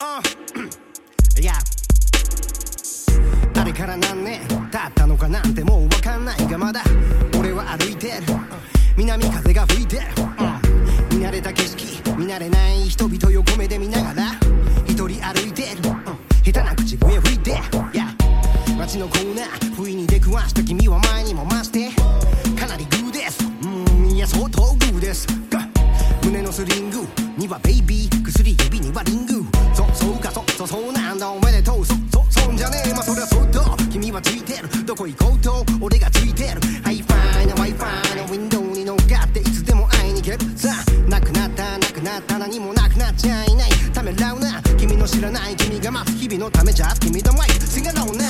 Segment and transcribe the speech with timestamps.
[0.00, 1.54] いや
[3.56, 6.84] あれから何年経ったのかなんてもうわかんないがまだ
[7.36, 8.12] 俺は歩いてる。
[8.96, 10.02] 南風が吹いてる、
[11.10, 11.84] うん、見慣れた景色
[12.16, 14.32] 見慣れない人々横目で見ながら
[14.86, 17.56] 一人歩いてる、うん、下手な口笛吹いて、
[17.92, 18.14] yeah、
[18.78, 21.90] 街のコーナー不意に出くわした君は前にも増して
[22.54, 23.40] かなりグーです。
[23.64, 23.66] う
[24.04, 25.26] んいや相当グーです。
[25.50, 25.66] が
[26.22, 26.98] 胸のスリング
[27.36, 28.27] にはベイビー
[30.68, 32.92] そうなんだおめでとうそそそんじゃねえ。
[32.92, 34.84] まあそりゃそうと君はついてる。
[34.84, 36.60] どこ行こうと俺がついてる。
[36.84, 40.58] ハイファイな Wi-Fi のウィンドウに乗っかっていつでも会いに行ける。
[40.58, 41.78] さあなくなった。
[41.78, 43.70] なくなった何もなくなっちゃいない。
[43.94, 44.60] ためらうな。
[44.76, 45.56] 君の知らない。
[45.56, 46.88] 君が待つ日々のためじゃ。
[47.00, 48.28] 君とマイ違うな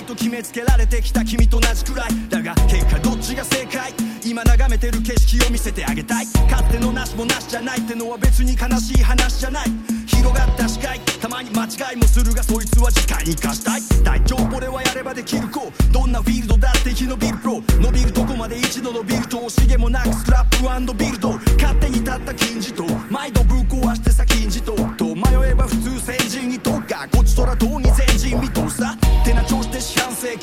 [0.00, 2.08] いと決めつけられてきた君と同じくらい。
[2.28, 3.92] だが結果どっちが正解？
[4.24, 6.26] 今眺めてる景色を見せてあげたい。
[6.50, 9.66] 勝手のなしもなしじゃないってのは別に悲しい話じゃない。
[10.06, 10.98] 広がった視界。
[11.20, 13.82] たまに間違いもするがそいつは次回に生かしたい。
[14.02, 15.70] 大丈夫俺はやればできる子。
[15.92, 17.62] どんなフィールドだって生き延びるプロ。
[17.80, 19.38] 伸びるとこまで一度伸びると。
[19.38, 20.60] 惜しげもなくスクラップ
[20.94, 21.32] ビルド。
[21.60, 22.84] 勝手に立った金字塔。
[23.10, 24.24] 毎度ぶっ壊してさ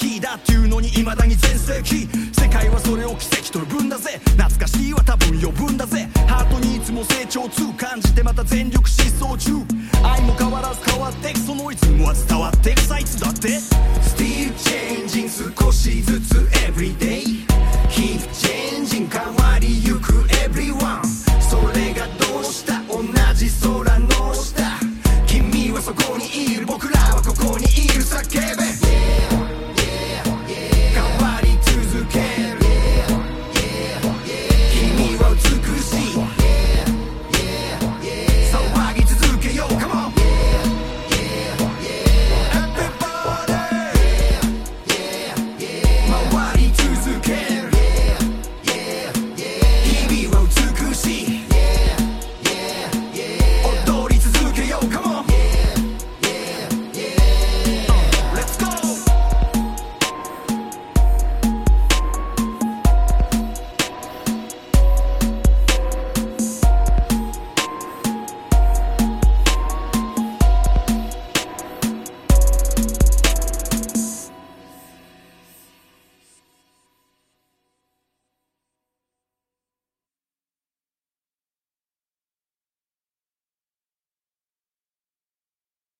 [0.08, 2.08] キーだっていうのに未だに全盛期。
[2.32, 4.22] 世界はそれを奇跡と呼ぶんだぜ。
[4.38, 6.08] 懐かしいは多分呼ぶんだぜ。
[6.28, 9.52] ハートにいつも成長痛感じてまた全力疾走中。
[10.04, 13.60] 愛も変わらず変わってくそのいつもは伝わってくさいつだって。
[14.00, 15.28] Still changing
[15.62, 16.36] 少しずつ
[16.68, 17.46] everyday
[17.90, 18.57] Keep changing